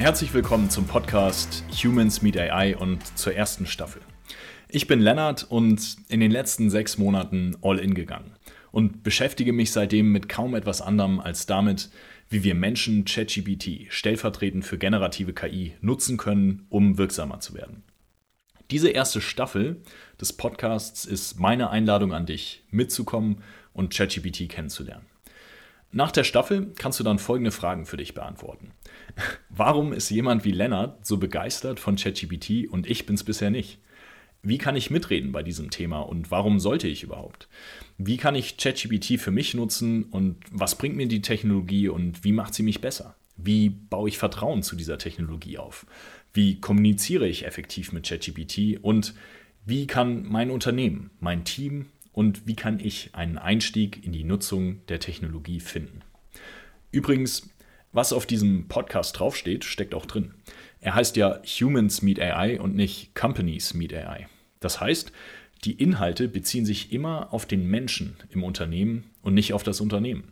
Herzlich 0.00 0.32
willkommen 0.32 0.70
zum 0.70 0.86
Podcast 0.86 1.62
Humans 1.84 2.22
Meet 2.22 2.38
AI 2.38 2.74
und 2.74 3.18
zur 3.18 3.34
ersten 3.34 3.66
Staffel. 3.66 4.00
Ich 4.70 4.86
bin 4.86 4.98
Lennart 4.98 5.44
und 5.50 5.98
in 6.08 6.20
den 6.20 6.30
letzten 6.30 6.70
sechs 6.70 6.96
Monaten 6.96 7.58
all 7.60 7.78
in 7.78 7.92
gegangen 7.92 8.34
und 8.72 9.02
beschäftige 9.02 9.52
mich 9.52 9.72
seitdem 9.72 10.10
mit 10.10 10.26
kaum 10.26 10.54
etwas 10.54 10.80
anderem 10.80 11.20
als 11.20 11.44
damit, 11.44 11.90
wie 12.30 12.42
wir 12.44 12.54
Menschen 12.54 13.04
ChatGPT 13.04 13.92
stellvertretend 13.92 14.64
für 14.64 14.78
generative 14.78 15.34
KI 15.34 15.74
nutzen 15.82 16.16
können, 16.16 16.64
um 16.70 16.96
wirksamer 16.96 17.40
zu 17.40 17.52
werden. 17.52 17.82
Diese 18.70 18.88
erste 18.88 19.20
Staffel 19.20 19.82
des 20.18 20.32
Podcasts 20.32 21.04
ist 21.04 21.38
meine 21.38 21.68
Einladung 21.68 22.14
an 22.14 22.24
dich, 22.24 22.64
mitzukommen 22.70 23.42
und 23.74 23.94
ChatGPT 23.94 24.48
kennenzulernen. 24.48 25.09
Nach 25.92 26.12
der 26.12 26.24
Staffel 26.24 26.72
kannst 26.76 27.00
du 27.00 27.04
dann 27.04 27.18
folgende 27.18 27.50
Fragen 27.50 27.84
für 27.84 27.96
dich 27.96 28.14
beantworten. 28.14 28.70
Warum 29.48 29.92
ist 29.92 30.10
jemand 30.10 30.44
wie 30.44 30.52
Lennart 30.52 31.04
so 31.04 31.16
begeistert 31.16 31.80
von 31.80 31.96
ChatGPT 31.96 32.68
und 32.70 32.88
ich 32.88 33.06
bin 33.06 33.16
es 33.16 33.24
bisher 33.24 33.50
nicht? 33.50 33.80
Wie 34.42 34.58
kann 34.58 34.76
ich 34.76 34.90
mitreden 34.90 35.32
bei 35.32 35.42
diesem 35.42 35.70
Thema 35.70 36.00
und 36.00 36.30
warum 36.30 36.60
sollte 36.60 36.88
ich 36.88 37.02
überhaupt? 37.02 37.46
Wie 37.98 38.16
kann 38.16 38.34
ich 38.34 38.56
ChatGPT 38.56 39.20
für 39.20 39.30
mich 39.30 39.52
nutzen 39.52 40.04
und 40.04 40.38
was 40.50 40.78
bringt 40.78 40.96
mir 40.96 41.08
die 41.08 41.20
Technologie 41.20 41.88
und 41.88 42.24
wie 42.24 42.32
macht 42.32 42.54
sie 42.54 42.62
mich 42.62 42.80
besser? 42.80 43.16
Wie 43.36 43.68
baue 43.68 44.08
ich 44.08 44.16
Vertrauen 44.16 44.62
zu 44.62 44.76
dieser 44.76 44.96
Technologie 44.96 45.58
auf? 45.58 45.84
Wie 46.32 46.58
kommuniziere 46.58 47.28
ich 47.28 47.44
effektiv 47.44 47.92
mit 47.92 48.08
ChatGPT 48.08 48.78
und 48.80 49.14
wie 49.66 49.86
kann 49.86 50.24
mein 50.26 50.50
Unternehmen, 50.50 51.10
mein 51.20 51.44
Team 51.44 51.86
und 52.20 52.46
wie 52.46 52.54
kann 52.54 52.80
ich 52.80 53.14
einen 53.14 53.38
Einstieg 53.38 54.04
in 54.04 54.12
die 54.12 54.24
Nutzung 54.24 54.84
der 54.88 55.00
Technologie 55.00 55.58
finden? 55.58 56.02
Übrigens, 56.92 57.48
was 57.92 58.12
auf 58.12 58.26
diesem 58.26 58.68
Podcast 58.68 59.18
draufsteht, 59.18 59.64
steckt 59.64 59.94
auch 59.94 60.04
drin. 60.04 60.34
Er 60.82 60.96
heißt 60.96 61.16
ja 61.16 61.40
Humans 61.46 62.02
Meet 62.02 62.20
AI 62.20 62.60
und 62.60 62.76
nicht 62.76 63.14
Companies 63.14 63.72
Meet 63.72 63.94
AI. 63.94 64.28
Das 64.60 64.82
heißt, 64.82 65.12
die 65.64 65.72
Inhalte 65.72 66.28
beziehen 66.28 66.66
sich 66.66 66.92
immer 66.92 67.32
auf 67.32 67.46
den 67.46 67.66
Menschen 67.66 68.16
im 68.28 68.44
Unternehmen 68.44 69.04
und 69.22 69.32
nicht 69.32 69.54
auf 69.54 69.62
das 69.62 69.80
Unternehmen. 69.80 70.24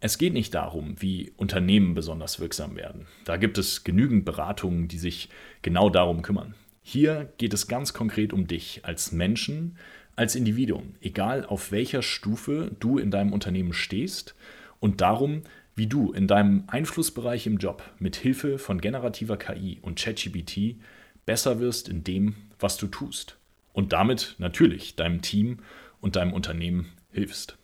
Es 0.00 0.18
geht 0.18 0.32
nicht 0.32 0.52
darum, 0.52 1.00
wie 1.00 1.30
Unternehmen 1.36 1.94
besonders 1.94 2.40
wirksam 2.40 2.74
werden. 2.74 3.06
Da 3.24 3.36
gibt 3.36 3.56
es 3.56 3.84
genügend 3.84 4.24
Beratungen, 4.24 4.88
die 4.88 4.98
sich 4.98 5.28
genau 5.62 5.90
darum 5.90 6.22
kümmern. 6.22 6.56
Hier 6.82 7.32
geht 7.38 7.54
es 7.54 7.68
ganz 7.68 7.92
konkret 7.92 8.32
um 8.32 8.48
dich 8.48 8.80
als 8.82 9.12
Menschen, 9.12 9.76
als 10.20 10.34
Individuum, 10.34 10.96
egal 11.00 11.46
auf 11.46 11.72
welcher 11.72 12.02
Stufe 12.02 12.76
du 12.78 12.98
in 12.98 13.10
deinem 13.10 13.32
Unternehmen 13.32 13.72
stehst 13.72 14.34
und 14.78 15.00
darum, 15.00 15.44
wie 15.74 15.86
du 15.86 16.12
in 16.12 16.26
deinem 16.26 16.64
Einflussbereich 16.66 17.46
im 17.46 17.56
Job 17.56 17.82
mit 17.98 18.16
Hilfe 18.16 18.58
von 18.58 18.82
generativer 18.82 19.38
KI 19.38 19.78
und 19.80 19.98
ChatGPT 19.98 20.76
besser 21.24 21.58
wirst 21.58 21.88
in 21.88 22.04
dem, 22.04 22.34
was 22.58 22.76
du 22.76 22.86
tust 22.86 23.38
und 23.72 23.94
damit 23.94 24.34
natürlich 24.36 24.94
deinem 24.94 25.22
Team 25.22 25.60
und 26.02 26.16
deinem 26.16 26.34
Unternehmen 26.34 26.92
hilfst. 27.12 27.56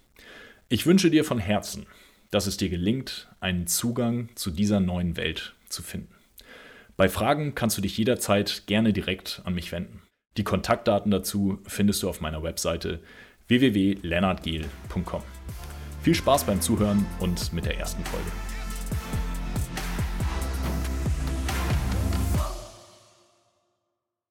Ich 0.70 0.86
wünsche 0.86 1.10
dir 1.10 1.26
von 1.26 1.38
Herzen, 1.38 1.84
dass 2.30 2.46
es 2.46 2.56
dir 2.56 2.70
gelingt, 2.70 3.28
einen 3.38 3.66
Zugang 3.66 4.30
zu 4.34 4.50
dieser 4.50 4.80
neuen 4.80 5.18
Welt 5.18 5.54
zu 5.68 5.82
finden. 5.82 6.14
Bei 6.96 7.10
Fragen 7.10 7.54
kannst 7.54 7.76
du 7.76 7.82
dich 7.82 7.98
jederzeit 7.98 8.62
gerne 8.66 8.94
direkt 8.94 9.42
an 9.44 9.54
mich 9.54 9.72
wenden. 9.72 10.05
Die 10.36 10.44
Kontaktdaten 10.44 11.10
dazu 11.10 11.58
findest 11.66 12.02
du 12.02 12.08
auf 12.08 12.20
meiner 12.20 12.42
Webseite 12.42 13.00
www.lennartgel.com. 13.48 15.22
Viel 16.02 16.14
Spaß 16.14 16.44
beim 16.44 16.60
Zuhören 16.60 17.06
und 17.20 17.52
mit 17.52 17.64
der 17.64 17.78
ersten 17.78 18.04
Folge. 18.04 18.30